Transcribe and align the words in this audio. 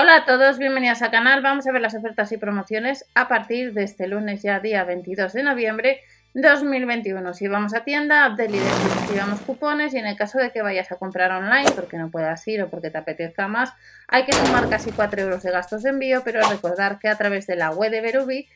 Hola 0.00 0.14
a 0.14 0.24
todos, 0.24 0.58
bienvenidos 0.58 1.02
al 1.02 1.10
canal. 1.10 1.42
Vamos 1.42 1.66
a 1.66 1.72
ver 1.72 1.82
las 1.82 1.96
ofertas 1.96 2.30
y 2.30 2.36
promociones 2.36 3.04
a 3.16 3.26
partir 3.26 3.72
de 3.72 3.82
este 3.82 4.06
lunes 4.06 4.42
ya 4.42 4.60
día 4.60 4.84
22 4.84 5.32
de 5.32 5.42
noviembre 5.42 6.02
2021. 6.34 7.34
Si 7.34 7.48
vamos 7.48 7.74
a 7.74 7.82
tienda, 7.82 8.30
de 8.30 8.48
líder 8.48 8.70
activamos 9.02 9.40
cupones 9.40 9.94
y 9.94 9.98
en 9.98 10.06
el 10.06 10.16
caso 10.16 10.38
de 10.38 10.52
que 10.52 10.62
vayas 10.62 10.92
a 10.92 10.96
comprar 10.98 11.32
online 11.32 11.72
porque 11.72 11.96
no 11.96 12.12
puedas 12.12 12.46
ir 12.46 12.62
o 12.62 12.70
porque 12.70 12.90
te 12.90 12.98
apetezca 12.98 13.48
más, 13.48 13.72
hay 14.06 14.24
que 14.24 14.32
sumar 14.34 14.68
casi 14.68 14.92
4 14.92 15.20
euros 15.20 15.42
de 15.42 15.50
gastos 15.50 15.82
de 15.82 15.90
envío, 15.90 16.22
pero 16.24 16.48
recordar 16.48 17.00
que 17.00 17.08
a 17.08 17.16
través 17.16 17.48
de 17.48 17.56
la 17.56 17.72
web 17.72 17.90
de 17.90 18.00
Verubi 18.00 18.48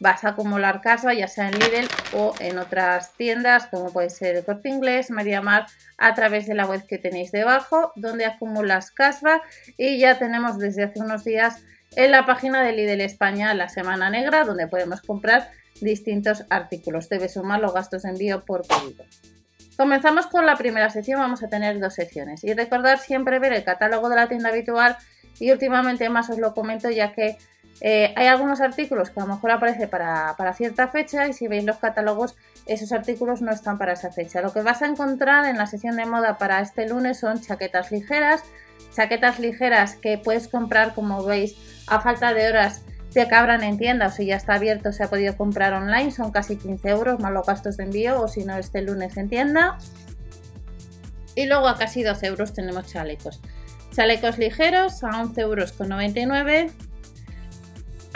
vas 0.00 0.24
a 0.24 0.30
acumular 0.30 0.80
casa, 0.80 1.14
ya 1.14 1.28
sea 1.28 1.48
en 1.48 1.58
Lidl 1.58 1.88
o 2.12 2.34
en 2.40 2.58
otras 2.58 3.12
tiendas, 3.14 3.66
como 3.66 3.92
puede 3.92 4.10
ser 4.10 4.36
el 4.36 4.44
Corte 4.44 4.68
Inglés, 4.68 5.10
Mar, 5.10 5.66
a 5.98 6.14
través 6.14 6.46
de 6.46 6.54
la 6.54 6.66
web 6.66 6.86
que 6.86 6.98
tenéis 6.98 7.32
debajo, 7.32 7.92
donde 7.96 8.26
acumulas 8.26 8.90
cashback 8.90 9.42
y 9.76 9.98
ya 9.98 10.18
tenemos 10.18 10.58
desde 10.58 10.84
hace 10.84 11.00
unos 11.00 11.24
días 11.24 11.62
en 11.96 12.10
la 12.10 12.26
página 12.26 12.62
de 12.62 12.72
Lidl 12.72 13.00
España 13.00 13.54
la 13.54 13.68
Semana 13.68 14.10
Negra, 14.10 14.44
donde 14.44 14.66
podemos 14.66 15.00
comprar 15.00 15.50
distintos 15.80 16.44
artículos. 16.50 17.08
Debes 17.08 17.34
sumar 17.34 17.60
los 17.60 17.72
gastos 17.72 18.02
de 18.02 18.10
envío 18.10 18.44
por 18.44 18.66
pedido. 18.66 19.04
Comenzamos 19.76 20.26
con 20.26 20.46
la 20.46 20.56
primera 20.56 20.88
sección, 20.88 21.20
vamos 21.20 21.42
a 21.42 21.48
tener 21.48 21.78
dos 21.78 21.94
secciones 21.94 22.42
y 22.44 22.54
recordar 22.54 22.98
siempre 22.98 23.38
ver 23.38 23.52
el 23.52 23.62
catálogo 23.62 24.08
de 24.08 24.16
la 24.16 24.26
tienda 24.26 24.48
habitual 24.48 24.96
y 25.38 25.52
últimamente 25.52 26.08
más 26.08 26.30
os 26.30 26.38
lo 26.38 26.54
comento 26.54 26.88
ya 26.88 27.12
que 27.12 27.36
eh, 27.80 28.14
hay 28.16 28.26
algunos 28.26 28.60
artículos 28.60 29.10
que 29.10 29.20
a 29.20 29.24
lo 29.24 29.34
mejor 29.34 29.50
aparece 29.50 29.86
para, 29.86 30.34
cierta 30.54 30.88
fecha 30.88 31.28
y 31.28 31.32
si 31.32 31.46
veis 31.46 31.64
los 31.64 31.76
catálogos 31.76 32.36
esos 32.64 32.90
artículos 32.92 33.42
no 33.42 33.52
están 33.52 33.78
para 33.78 33.92
esa 33.92 34.10
fecha. 34.10 34.40
Lo 34.40 34.52
que 34.52 34.62
vas 34.62 34.82
a 34.82 34.86
encontrar 34.86 35.44
en 35.44 35.58
la 35.58 35.66
sección 35.66 35.96
de 35.96 36.06
moda 36.06 36.38
para 36.38 36.60
este 36.60 36.88
lunes 36.88 37.20
son 37.20 37.40
chaquetas 37.40 37.92
ligeras, 37.92 38.42
chaquetas 38.94 39.38
ligeras 39.38 39.96
que 39.96 40.18
puedes 40.18 40.48
comprar 40.48 40.94
como 40.94 41.22
veis 41.24 41.56
a 41.86 42.00
falta 42.00 42.32
de 42.32 42.48
horas 42.48 42.82
de 43.12 43.28
cabran 43.28 43.62
en 43.62 43.78
tienda 43.78 44.08
o 44.08 44.10
si 44.10 44.26
ya 44.26 44.36
está 44.36 44.54
abierto 44.54 44.92
se 44.92 45.04
ha 45.04 45.08
podido 45.08 45.36
comprar 45.36 45.72
online, 45.72 46.10
son 46.10 46.32
casi 46.32 46.56
15 46.56 46.88
euros 46.88 47.20
más 47.20 47.32
los 47.32 47.46
gastos 47.46 47.76
de 47.76 47.84
envío 47.84 48.20
o 48.20 48.28
si 48.28 48.44
no 48.44 48.56
este 48.56 48.82
lunes 48.82 49.16
en 49.16 49.28
tienda. 49.28 49.78
Y 51.34 51.46
luego 51.46 51.68
a 51.68 51.76
casi 51.76 52.02
12 52.02 52.26
euros 52.26 52.54
tenemos 52.54 52.86
chalecos. 52.86 53.40
Chalecos 53.94 54.38
ligeros 54.38 55.04
a 55.04 55.10
11,99 55.10 55.36
euros 55.36 56.85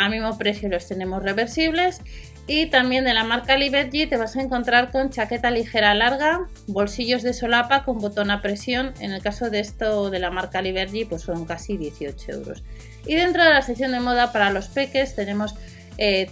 a 0.01 0.09
mismo 0.09 0.37
precio 0.39 0.69
los 0.69 0.87
tenemos 0.87 1.23
reversibles 1.23 2.01
y 2.47 2.67
también 2.67 3.05
de 3.05 3.15
la 3.15 3.23
marca 3.23 3.56
Liberty 3.56 4.07
te 4.07 4.17
vas 4.17 4.34
a 4.37 4.42
encontrar 4.42 4.91
con 4.91 5.11
chaqueta 5.11 5.51
ligera 5.51 5.95
larga, 5.95 6.48
bolsillos 6.67 7.23
de 7.23 7.33
solapa 7.33 7.84
con 7.84 7.98
botón 7.98 8.31
a 8.31 8.42
presión. 8.42 8.92
En 8.98 9.12
el 9.12 9.23
caso 9.23 9.51
de 9.51 9.61
esto 9.61 10.11
de 10.11 10.19
la 10.19 10.31
marca 10.31 10.62
Liberty 10.62 11.05
pues 11.05 11.23
son 11.23 11.45
casi 11.45 11.77
18 11.77 12.33
euros. 12.33 12.65
Y 13.07 13.15
dentro 13.15 13.45
de 13.45 13.51
la 13.51 13.62
sección 13.62 13.92
de 13.92 14.01
moda 14.01 14.33
para 14.33 14.51
los 14.51 14.69
peques 14.69 15.15
tenemos 15.15 15.55
eh, 15.98 16.31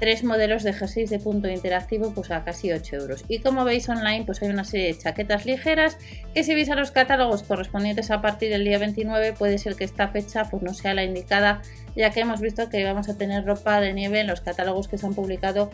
tres 0.00 0.24
modelos 0.24 0.62
de 0.62 0.72
jerseys 0.72 1.10
de 1.10 1.18
punto 1.18 1.48
interactivo 1.48 2.12
pues 2.14 2.30
a 2.30 2.42
casi 2.42 2.72
8 2.72 2.96
euros. 2.96 3.24
Y 3.28 3.40
como 3.40 3.64
veis 3.64 3.88
online 3.88 4.24
pues 4.24 4.42
hay 4.42 4.48
una 4.48 4.64
serie 4.64 4.86
de 4.86 4.98
chaquetas 4.98 5.44
ligeras 5.44 5.98
que 6.34 6.42
si 6.42 6.54
veis 6.54 6.70
a 6.70 6.74
los 6.74 6.90
catálogos 6.90 7.42
correspondientes 7.42 8.10
a 8.10 8.22
partir 8.22 8.50
del 8.50 8.64
día 8.64 8.78
29 8.78 9.34
puede 9.34 9.58
ser 9.58 9.76
que 9.76 9.84
esta 9.84 10.08
fecha 10.08 10.44
pues 10.50 10.62
no 10.62 10.74
sea 10.74 10.94
la 10.94 11.04
indicada 11.04 11.60
ya 11.94 12.10
que 12.10 12.20
hemos 12.20 12.40
visto 12.40 12.68
que 12.70 12.82
vamos 12.84 13.08
a 13.08 13.18
tener 13.18 13.44
ropa 13.44 13.80
de 13.80 13.92
nieve 13.92 14.20
en 14.20 14.26
los 14.26 14.40
catálogos 14.40 14.88
que 14.88 14.96
se 14.96 15.06
han 15.06 15.14
publicado 15.14 15.70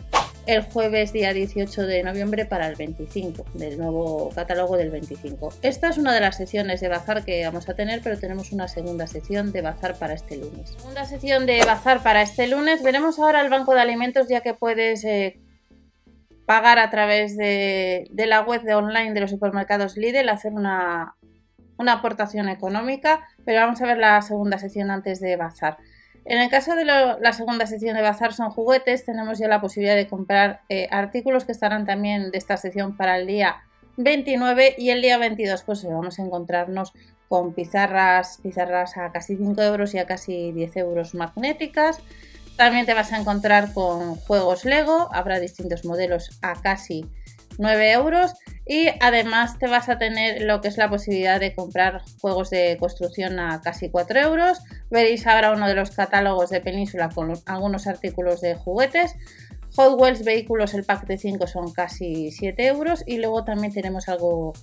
el 0.47 0.63
jueves 0.63 1.11
día 1.11 1.33
18 1.33 1.85
de 1.85 2.03
noviembre 2.03 2.45
para 2.45 2.67
el 2.67 2.75
25, 2.75 3.45
del 3.53 3.77
nuevo 3.77 4.29
catálogo 4.33 4.77
del 4.77 4.89
25. 4.89 5.53
Esta 5.61 5.89
es 5.89 5.97
una 5.97 6.13
de 6.13 6.21
las 6.21 6.37
secciones 6.37 6.79
de 6.79 6.87
bazar 6.87 7.25
que 7.25 7.45
vamos 7.45 7.67
a 7.67 7.75
tener, 7.75 8.01
pero 8.01 8.17
tenemos 8.17 8.53
una 8.53 8.69
segunda 8.69 9.07
sección 9.07 9.51
de 9.51 9.61
bazar 9.61 9.95
para 9.99 10.13
este 10.13 10.37
lunes. 10.37 10.69
Segunda 10.69 11.03
sección 11.03 11.45
de 11.45 11.63
bazar 11.65 12.01
para 12.01 12.21
este 12.21 12.47
lunes. 12.47 12.81
Veremos 12.81 13.19
ahora 13.19 13.41
el 13.41 13.49
banco 13.49 13.73
de 13.73 13.81
alimentos 13.81 14.29
ya 14.29 14.39
que 14.39 14.53
puedes 14.53 15.03
eh, 15.03 15.37
pagar 16.45 16.79
a 16.79 16.89
través 16.89 17.35
de, 17.35 18.09
la 18.15 18.41
web 18.41 18.63
de 18.63 18.73
online 18.73 19.13
de 19.13 19.19
los 19.19 19.31
supermercados 19.31 19.97
Lidl, 19.97 20.29
hacer 20.29 20.53
una, 20.53 21.15
una 21.77 21.93
aportación 21.93 22.47
económica, 22.47 23.27
pero 23.43 23.59
vamos 23.59 23.81
a 23.81 23.85
ver 23.85 23.97
la 23.97 24.21
segunda 24.21 24.57
sección 24.57 24.91
antes 24.91 25.19
de 25.19 25.35
bazar. 25.35 25.77
En 26.29 26.39
el 26.39 26.49
caso 26.49 26.75
de 26.75 26.83
la 26.83 27.31
segunda 27.31 27.65
sección 27.67 27.95
de 27.95 28.01
bazar 28.01 28.33
son 28.33 28.49
juguetes, 28.49 29.05
tenemos 29.05 29.39
ya 29.39 29.47
la 29.47 29.61
posibilidad 29.61 29.95
de 29.95 30.09
comprar 30.09 30.59
eh, 30.67 30.89
artículos 30.91 31.45
que 31.45 31.53
estarán 31.53 31.85
también 31.85 32.31
de 32.31 32.37
esta 32.37 32.57
sección 32.57 32.97
para 32.97 33.17
el 33.17 33.27
día 33.27 33.63
29 33.95 34.75
y 34.77 34.89
el 34.89 35.01
día 35.01 35.17
22 35.17 35.63
pues 35.63 35.85
vamos 35.85 36.19
a 36.19 36.23
encontrarnos 36.23 36.91
con 37.29 37.53
pizarras, 37.53 38.39
pizarras 38.43 38.97
a 38.97 39.13
casi 39.13 39.37
5 39.37 39.61
euros 39.61 39.93
y 39.93 39.99
a 39.99 40.05
casi 40.05 40.51
10 40.51 40.75
euros 40.75 41.15
magnéticas. 41.15 41.99
También 42.57 42.85
te 42.85 42.93
vas 42.93 43.13
a 43.13 43.19
encontrar 43.19 43.73
con 43.73 44.15
juegos 44.15 44.65
Lego, 44.65 45.07
habrá 45.13 45.39
distintos 45.39 45.85
modelos 45.85 46.37
a 46.41 46.61
casi 46.61 47.05
9 47.57 47.93
euros 47.93 48.33
y 48.67 48.89
además 48.99 49.57
te 49.59 49.67
vas 49.67 49.87
a 49.87 49.97
tener 49.97 50.41
lo 50.41 50.59
que 50.59 50.67
es 50.67 50.77
la 50.77 50.89
posibilidad 50.89 51.39
de 51.39 51.55
comprar 51.55 52.01
juegos 52.19 52.49
de 52.49 52.77
construcción 52.79 53.39
a 53.39 53.61
casi 53.61 53.89
4 53.89 54.19
euros. 54.19 54.59
Veréis 54.89 55.25
ahora 55.25 55.53
uno 55.53 55.67
de 55.67 55.75
los 55.75 55.91
catálogos 55.91 56.49
de 56.49 56.59
Península 56.59 57.09
con 57.09 57.33
algunos 57.45 57.87
artículos 57.87 58.41
de 58.41 58.55
juguetes. 58.55 59.15
Hot 59.75 59.99
Wheels 59.99 60.23
vehículos, 60.23 60.73
el 60.73 60.83
pack 60.83 61.05
de 61.05 61.17
5 61.17 61.47
son 61.47 61.71
casi 61.71 62.31
7 62.31 62.67
euros 62.67 63.03
y 63.05 63.19
luego 63.19 63.43
también 63.43 63.73
tenemos 63.73 64.09
algo, 64.09 64.53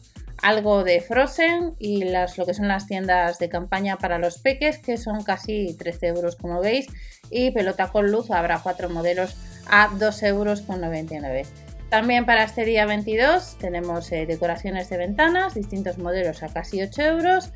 algo 0.43 0.83
de 0.83 1.01
Frozen 1.01 1.75
y 1.79 2.05
las, 2.05 2.37
lo 2.37 2.45
que 2.45 2.55
son 2.55 2.69
las 2.69 2.87
tiendas 2.87 3.39
de 3.39 3.49
campaña 3.49 3.97
para 3.97 4.19
los 4.19 4.39
peques 4.39 4.79
que 4.79 4.97
son 4.97 5.23
casi 5.23 5.77
13 5.79 6.09
euros 6.09 6.37
como 6.37 6.61
veis 6.61 6.87
y 7.31 7.53
pelota 7.53 7.89
con 7.89 8.11
luz 8.11 8.31
habrá 8.31 8.59
cuatro 8.59 8.91
modelos 8.91 9.37
a 9.71 9.89
2 9.99 10.23
euros 10.25 10.63
con 10.63 10.81
99. 10.81 11.45
También 11.89 12.27
para 12.27 12.45
este 12.45 12.65
día 12.65 12.87
22 12.87 13.59
tenemos 13.59 14.11
eh, 14.11 14.27
decoraciones 14.27 14.89
de 14.91 14.97
ventanas, 14.97 15.55
distintos 15.55 15.99
modelos 15.99 16.43
a 16.43 16.49
casi 16.49 16.83
8 16.83 17.03
euros. 17.03 17.53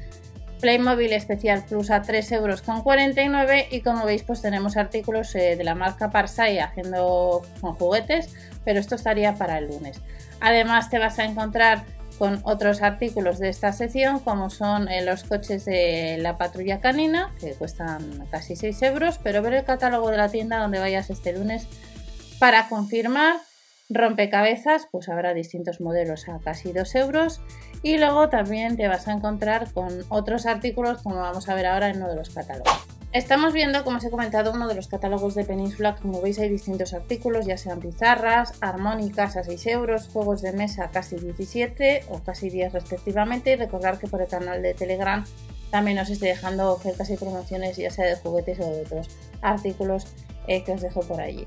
Playmobil 0.60 1.12
Especial 1.12 1.64
Plus 1.64 1.90
a 1.90 2.02
3 2.02 2.32
euros 2.32 2.62
con 2.62 2.82
49 2.82 3.68
y 3.70 3.80
como 3.80 4.04
veis 4.04 4.24
pues 4.24 4.42
tenemos 4.42 4.76
artículos 4.76 5.34
eh, 5.34 5.56
de 5.56 5.64
la 5.64 5.74
marca 5.74 6.10
Parsai 6.10 6.58
haciendo 6.58 7.42
con 7.60 7.74
juguetes, 7.74 8.34
pero 8.64 8.80
esto 8.80 8.96
estaría 8.96 9.34
para 9.34 9.58
el 9.58 9.68
lunes. 9.68 10.00
Además 10.40 10.90
te 10.90 10.98
vas 10.98 11.18
a 11.18 11.24
encontrar 11.24 11.84
con 12.18 12.40
otros 12.42 12.82
artículos 12.82 13.38
de 13.38 13.48
esta 13.48 13.72
sección 13.72 14.18
como 14.18 14.50
son 14.50 14.88
eh, 14.88 15.04
los 15.04 15.22
coches 15.22 15.64
de 15.64 16.18
la 16.20 16.36
patrulla 16.36 16.80
canina 16.80 17.32
que 17.40 17.52
cuestan 17.52 18.26
casi 18.30 18.56
6 18.56 18.82
euros, 18.82 19.20
pero 19.22 19.42
ver 19.42 19.54
el 19.54 19.64
catálogo 19.64 20.10
de 20.10 20.16
la 20.16 20.28
tienda 20.28 20.58
donde 20.58 20.80
vayas 20.80 21.10
este 21.10 21.32
lunes 21.32 21.68
para 22.40 22.68
confirmar 22.68 23.36
rompecabezas, 23.88 24.88
pues 24.90 25.08
habrá 25.08 25.34
distintos 25.34 25.80
modelos 25.80 26.28
a 26.28 26.38
casi 26.38 26.72
2 26.72 26.94
euros. 26.96 27.40
Y 27.82 27.98
luego 27.98 28.28
también 28.28 28.76
te 28.76 28.88
vas 28.88 29.08
a 29.08 29.12
encontrar 29.12 29.72
con 29.72 29.88
otros 30.08 30.46
artículos, 30.46 31.02
como 31.02 31.16
vamos 31.16 31.48
a 31.48 31.54
ver 31.54 31.66
ahora 31.66 31.88
en 31.88 31.98
uno 31.98 32.08
de 32.08 32.16
los 32.16 32.30
catálogos. 32.30 32.86
Estamos 33.12 33.54
viendo, 33.54 33.84
como 33.84 33.96
os 33.96 34.04
he 34.04 34.10
comentado, 34.10 34.52
uno 34.52 34.68
de 34.68 34.74
los 34.74 34.86
catálogos 34.86 35.34
de 35.34 35.44
Península. 35.44 35.96
Como 35.96 36.20
veis, 36.20 36.38
hay 36.38 36.50
distintos 36.50 36.92
artículos, 36.92 37.46
ya 37.46 37.56
sean 37.56 37.80
pizarras, 37.80 38.52
armónicas 38.60 39.36
a 39.38 39.44
6 39.44 39.66
euros, 39.68 40.08
juegos 40.08 40.42
de 40.42 40.52
mesa 40.52 40.90
casi 40.92 41.16
17 41.16 42.04
o 42.10 42.18
casi 42.18 42.50
10 42.50 42.74
respectivamente. 42.74 43.52
Y 43.52 43.56
recordar 43.56 43.98
que 43.98 44.08
por 44.08 44.20
el 44.20 44.28
canal 44.28 44.62
de 44.62 44.74
Telegram 44.74 45.24
también 45.70 45.98
os 45.98 46.10
estoy 46.10 46.28
dejando 46.28 46.70
ofertas 46.70 47.08
y 47.08 47.16
promociones, 47.16 47.78
ya 47.78 47.90
sea 47.90 48.04
de 48.04 48.16
juguetes 48.16 48.60
o 48.60 48.70
de 48.70 48.82
otros 48.82 49.08
artículos 49.40 50.06
eh, 50.46 50.62
que 50.64 50.72
os 50.72 50.82
dejo 50.82 51.00
por 51.00 51.20
allí. 51.20 51.46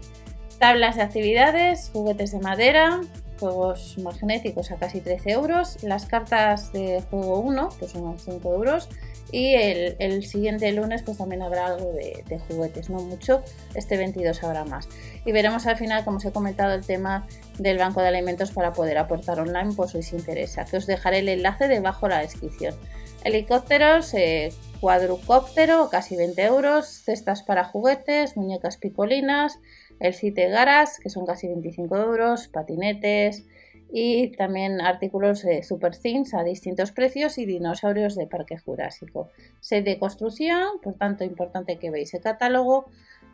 Tablas 0.62 0.96
de 0.96 1.02
actividades, 1.02 1.90
juguetes 1.92 2.34
de 2.34 2.40
madera, 2.40 3.02
juegos 3.40 3.98
magnéticos 3.98 4.70
a 4.70 4.76
casi 4.76 5.02
13 5.02 5.32
euros, 5.32 5.82
las 5.82 6.06
cartas 6.06 6.72
de 6.72 7.02
juego 7.10 7.40
1, 7.40 7.70
que 7.80 7.88
son 7.88 8.20
5 8.20 8.54
euros, 8.54 8.88
y 9.32 9.56
el, 9.56 10.24
siguiente 10.24 10.72
lunes 10.72 11.02
pues 11.02 11.18
también 11.18 11.42
habrá 11.42 11.66
algo 11.66 11.92
de, 11.94 12.40
juguetes, 12.48 12.92
no 12.92 13.00
mucho, 13.00 13.42
este 13.74 13.98
22 13.98 14.44
habrá 14.44 14.64
más. 14.64 14.88
Y 15.26 15.32
veremos 15.32 15.66
al 15.66 15.78
final, 15.78 16.06
como 16.06 16.18
os 16.18 16.26
he 16.26 16.32
comentado, 16.32 16.76
el 16.76 16.86
tema 16.86 17.26
del 17.58 17.80
banco 17.80 18.00
de 18.04 18.10
alimentos 18.10 18.52
para 18.52 18.72
poder 18.72 19.00
aportar 19.00 19.40
online 19.40 19.74
por 19.74 19.90
si 19.90 19.98
os 19.98 20.14
interesa, 20.14 20.66
que 20.66 20.78
os 20.78 20.86
dejaré 20.86 21.20
el 21.20 21.30
enlace 21.30 21.68
debajo 21.68 22.06
de 22.06 22.14
la 22.14 22.22
descripción. 22.22 22.76
Helicópteros, 23.24 24.14
eh, 24.14 24.54
cuadrucóptero, 24.82 25.90
casi 25.90 26.18
20 26.18 26.42
euros, 26.44 26.88
cestas 26.88 27.44
para 27.44 27.64
juguetes, 27.64 28.36
muñecas 28.36 28.78
picolinas, 28.78 29.60
el 30.00 30.16
site 30.16 30.50
Garas, 30.50 31.00
que 31.00 31.12
son 31.12 31.28
casi 31.28 31.48
25 31.48 31.96
euros, 31.96 32.48
patinetes 32.48 33.46
y 33.94 34.30
también 34.30 34.82
artículos 34.82 35.44
de 35.44 35.62
Super 35.62 35.96
Things 35.96 36.34
a 36.34 36.44
distintos 36.44 36.92
precios 36.92 37.38
y 37.38 37.46
dinosaurios 37.46 38.16
de 38.16 38.26
Parque 38.26 38.58
Jurásico. 38.58 39.30
Set 39.60 39.86
de 39.86 40.00
construcción, 40.00 40.80
por 40.82 40.96
tanto 40.96 41.24
importante 41.24 41.78
que 41.78 41.92
veáis 41.92 42.14
el 42.16 42.22
catálogo, 42.22 42.88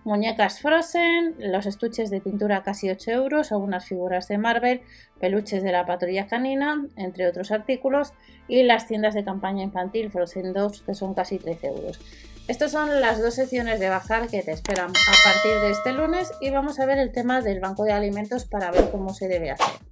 muñecas 0.08 0.62
Frozen, 0.62 1.36
los 1.38 1.66
estuches 1.66 2.10
de 2.10 2.22
pintura 2.22 2.64
casi 2.64 2.90
8 2.90 3.12
euros, 3.12 3.52
algunas 3.52 3.86
figuras 3.86 4.28
de 4.30 4.38
Marvel, 4.38 4.82
peluches 5.20 5.62
de 5.62 5.72
la 5.74 5.86
patrulla 5.86 6.28
canina, 6.28 6.88
entre 6.96 7.28
otros 7.28 7.52
artículos, 7.52 8.14
y 8.48 8.64
las 8.64 8.88
tiendas 8.88 9.14
de 9.14 9.26
campaña 9.26 9.64
infantil 9.64 10.10
Frozen 10.10 10.54
2 10.54 10.82
que 10.84 10.96
son 10.96 11.14
casi 11.14 11.38
13 11.38 11.68
euros. 11.68 12.00
Estas 12.48 12.72
son 12.72 13.02
las 13.02 13.22
dos 13.22 13.34
secciones 13.34 13.82
de 13.82 13.90
bazar 13.90 14.28
que 14.30 14.42
te 14.42 14.52
esperan 14.52 14.90
a 14.92 15.30
partir 15.30 15.60
de 15.62 15.72
este 15.72 15.92
lunes 15.92 16.32
y 16.40 16.50
vamos 16.50 16.80
a 16.80 16.86
ver 16.86 16.98
el 16.98 17.12
tema 17.12 17.42
del 17.42 17.60
banco 17.60 17.84
de 17.84 17.92
alimentos 17.92 18.46
para 18.46 18.72
ver 18.72 18.90
cómo 18.90 19.14
se 19.14 19.28
debe 19.28 19.52
hacer. 19.52 19.87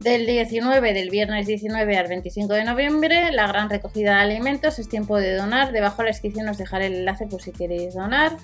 Del 0.00 0.24
19, 0.24 0.94
del 0.94 1.10
viernes 1.10 1.46
19 1.46 1.98
al 1.98 2.08
25 2.08 2.54
de 2.54 2.64
noviembre, 2.64 3.30
la 3.32 3.46
gran 3.46 3.68
recogida 3.68 4.14
de 4.14 4.20
alimentos 4.22 4.78
es 4.78 4.88
tiempo 4.88 5.18
de 5.18 5.36
donar. 5.36 5.72
Debajo 5.72 5.98
de 5.98 6.04
la 6.04 6.10
descripción 6.12 6.48
os 6.48 6.56
dejaré 6.56 6.86
el 6.86 6.94
enlace 6.94 7.26
por 7.26 7.42
si 7.42 7.52
queréis 7.52 7.92
donar. 7.92 8.34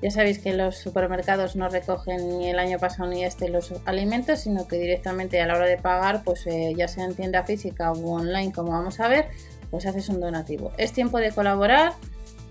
Ya 0.00 0.10
sabéis 0.10 0.38
que 0.38 0.54
los 0.54 0.78
supermercados 0.78 1.56
no 1.56 1.68
recogen 1.68 2.38
ni 2.38 2.48
el 2.48 2.58
año 2.58 2.78
pasado 2.78 3.10
ni 3.10 3.22
este 3.22 3.50
los 3.50 3.74
alimentos, 3.84 4.40
sino 4.40 4.66
que 4.66 4.76
directamente 4.76 5.42
a 5.42 5.46
la 5.46 5.56
hora 5.56 5.66
de 5.66 5.76
pagar, 5.76 6.22
pues 6.24 6.46
eh, 6.46 6.72
ya 6.74 6.88
sea 6.88 7.04
en 7.04 7.14
tienda 7.14 7.44
física 7.44 7.92
o 7.92 8.10
online, 8.10 8.50
como 8.50 8.70
vamos 8.70 8.98
a 8.98 9.06
ver, 9.06 9.26
pues 9.70 9.84
haces 9.84 10.08
un 10.08 10.20
donativo. 10.20 10.72
Es 10.78 10.94
tiempo 10.94 11.18
de 11.18 11.32
colaborar 11.32 11.92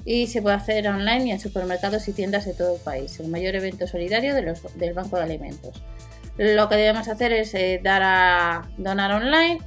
y 0.05 0.27
se 0.27 0.43
puede 0.43 0.57
hacer 0.57 0.87
online 0.87 1.25
y 1.25 1.31
en 1.31 1.39
supermercados 1.39 2.07
y 2.07 2.13
tiendas 2.13 2.45
de 2.45 2.53
todo 2.53 2.75
el 2.75 2.81
país. 2.81 3.19
El 3.19 3.29
mayor 3.29 3.55
evento 3.55 3.87
solidario 3.87 4.35
del 4.35 4.93
Banco 4.93 5.17
de 5.17 5.23
Alimentos. 5.23 5.81
Lo 6.37 6.67
que 6.69 6.75
debemos 6.75 7.07
hacer 7.07 7.31
es 7.33 7.53
eh, 7.53 7.79
dar 7.83 8.01
a 8.03 8.69
donar 8.77 9.11
online 9.11 9.59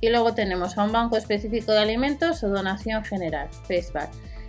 y 0.00 0.10
luego 0.10 0.34
tenemos 0.34 0.76
a 0.78 0.84
un 0.84 0.92
banco 0.92 1.16
específico 1.16 1.72
de 1.72 1.78
alimentos 1.78 2.42
o 2.42 2.48
donación 2.48 3.04
general, 3.04 3.48
Facebook. 3.66 4.08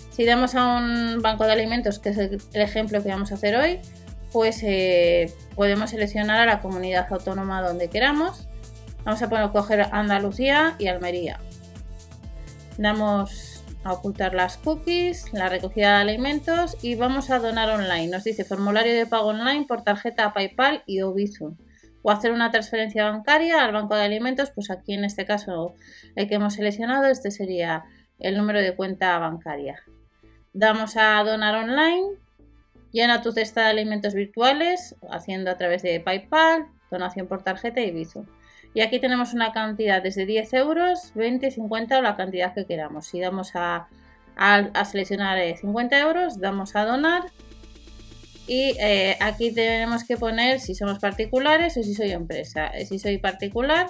Si 0.09 0.25
damos 0.25 0.55
a 0.55 0.77
un 0.77 1.21
banco 1.21 1.45
de 1.45 1.53
alimentos, 1.53 1.99
que 1.99 2.09
es 2.09 2.17
el, 2.17 2.41
ejemplo 2.53 3.01
que 3.01 3.09
vamos 3.09 3.31
a 3.31 3.35
hacer 3.35 3.55
hoy, 3.55 3.79
pues 4.31 4.61
eh, 4.63 5.33
podemos 5.55 5.91
seleccionar 5.91 6.39
a 6.39 6.45
la 6.45 6.61
comunidad 6.61 7.07
autónoma 7.11 7.61
donde 7.61 7.89
queramos. 7.89 8.47
Vamos 9.05 9.21
a 9.21 9.29
poner, 9.29 9.49
coger 9.51 9.87
Andalucía 9.91 10.75
y 10.77 10.87
Almería 10.87 11.39
damos 12.79 13.48
ocultar 13.93 14.33
las 14.33 14.57
cookies, 14.57 15.31
la 15.33 15.49
recogida 15.49 15.95
de 15.95 16.01
alimentos 16.01 16.77
y 16.81 16.95
vamos 16.95 17.29
a 17.29 17.39
donar 17.39 17.69
online. 17.69 18.07
Nos 18.07 18.23
dice 18.23 18.43
formulario 18.43 18.93
de 18.93 19.05
pago 19.05 19.27
online 19.27 19.65
por 19.67 19.83
tarjeta 19.83 20.33
PayPal 20.33 20.83
y 20.85 21.01
o 21.01 21.15
O 22.01 22.11
hacer 22.11 22.31
una 22.31 22.51
transferencia 22.51 23.09
bancaria 23.09 23.63
al 23.63 23.73
banco 23.73 23.95
de 23.95 24.03
alimentos, 24.03 24.51
pues 24.51 24.71
aquí 24.71 24.93
en 24.93 25.03
este 25.03 25.25
caso 25.25 25.75
el 26.15 26.27
que 26.27 26.35
hemos 26.35 26.53
seleccionado, 26.53 27.05
este 27.05 27.31
sería 27.31 27.85
el 28.19 28.37
número 28.37 28.59
de 28.59 28.75
cuenta 28.75 29.17
bancaria. 29.19 29.81
Damos 30.53 30.97
a 30.97 31.23
donar 31.23 31.55
online, 31.55 32.17
llena 32.91 33.21
tu 33.21 33.31
cesta 33.31 33.61
de 33.61 33.67
alimentos 33.67 34.13
virtuales 34.13 34.95
haciendo 35.09 35.51
a 35.51 35.57
través 35.57 35.83
de 35.83 35.99
PayPal, 35.99 36.67
donación 36.89 37.27
por 37.27 37.43
tarjeta 37.43 37.81
y 37.81 37.91
Bizum. 37.91 38.25
Y 38.73 38.81
aquí 38.81 38.99
tenemos 38.99 39.33
una 39.33 39.51
cantidad 39.51 40.01
desde 40.01 40.25
10 40.25 40.53
euros, 40.53 41.11
20, 41.15 41.51
50 41.51 41.97
o 41.97 42.01
la 42.01 42.15
cantidad 42.15 42.53
que 42.53 42.65
queramos. 42.65 43.07
Si 43.07 43.19
damos 43.19 43.51
a, 43.55 43.87
seleccionar 44.85 45.39
50 45.57 45.97
eh, 45.97 46.01
euros, 46.01 46.39
damos 46.39 46.75
a 46.75 46.85
donar. 46.85 47.23
Y 48.47 48.75
eh, 48.79 49.17
aquí 49.19 49.51
tenemos 49.53 50.03
que 50.03 50.17
poner 50.17 50.59
si 50.59 50.73
somos 50.75 50.99
particulares 50.99 51.77
o 51.77 51.83
si 51.83 51.93
soy 51.93 52.11
empresa. 52.11 52.67
Eh, 52.67 52.85
si 52.85 52.99
soy 52.99 53.17
particular, 53.17 53.87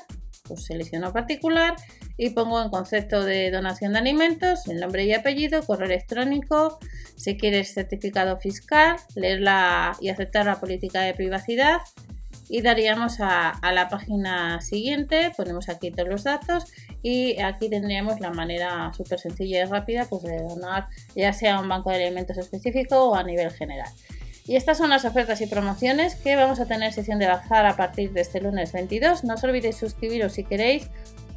pues 0.47 0.65
selecciono 0.65 1.13
particular 1.13 1.75
y 2.17 2.31
pongo 2.31 2.61
en 2.61 2.69
concepto 2.69 3.23
de 3.23 3.51
donación 3.51 3.93
de 3.93 3.99
alimentos 3.99 4.67
el 4.67 4.79
nombre 4.79 5.05
y 5.05 5.13
apellido, 5.13 5.63
correo 5.63 5.85
electrónico, 5.85 6.79
si 7.15 7.37
quieres 7.37 7.73
certificado 7.73 8.37
fiscal, 8.37 8.97
leerla 9.15 9.95
y 10.01 10.09
aceptar 10.09 10.45
la 10.45 10.59
política 10.59 11.01
de 11.01 11.13
privacidad 11.13 11.79
y 12.49 12.61
daríamos 12.61 13.19
a, 13.19 13.59
la 13.71 13.87
página 13.89 14.59
siguiente, 14.59 15.31
ponemos 15.37 15.69
aquí 15.69 15.91
todos 15.91 16.09
los 16.09 16.23
datos 16.23 16.65
y 17.03 17.39
aquí 17.39 17.69
tendríamos 17.69 18.19
la 18.19 18.31
manera 18.31 18.91
súper 18.93 19.19
sencilla 19.19 19.61
y 19.61 19.65
rápida 19.65 20.07
pues, 20.09 20.23
de 20.23 20.41
donar 20.41 20.87
ya 21.15 21.31
sea 21.31 21.57
a 21.57 21.61
un 21.61 21.69
banco 21.69 21.91
de 21.91 22.03
alimentos 22.03 22.37
específico 22.37 23.09
o 23.09 23.15
a 23.15 23.23
nivel 23.23 23.51
general. 23.51 23.89
Y 24.47 24.55
estas 24.55 24.79
son 24.79 24.89
las 24.89 25.05
ofertas 25.05 25.41
y 25.41 25.45
promociones 25.45 26.15
que 26.15 26.35
vamos 26.35 26.59
a 26.59 26.65
tener 26.65 26.91
sesión 26.91 27.19
de 27.19 27.27
bazar 27.27 27.67
a 27.67 27.77
partir 27.77 28.13
de 28.13 28.21
este 28.21 28.41
lunes 28.41 28.73
22. 28.73 29.23
No 29.23 29.35
os 29.35 29.43
olvidéis 29.43 29.77
suscribiros 29.77 30.33
si 30.33 30.43
queréis 30.43 30.89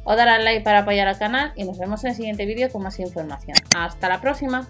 o 0.03 0.15
dar 0.15 0.27
al 0.27 0.43
like 0.43 0.63
para 0.63 0.79
apoyar 0.79 1.07
al 1.07 1.19
canal 1.19 1.53
y 1.55 1.63
nos 1.63 1.77
vemos 1.77 2.03
en 2.03 2.09
el 2.09 2.15
siguiente 2.15 2.47
vídeo 2.47 2.71
con 2.71 2.81
más 2.81 2.99
información. 2.99 3.55
Hasta 3.77 4.09
la 4.09 4.19
próxima. 4.19 4.67